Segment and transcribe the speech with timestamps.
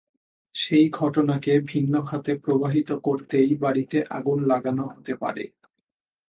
[0.55, 5.43] সেই ঘটনাকে ভিন্ন খাতে প্রবাহিত করতেই বাড়িতে আগুন লাগানো হতে পারে।